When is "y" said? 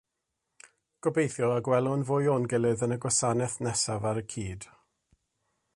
1.57-1.59, 2.97-2.99, 4.23-4.27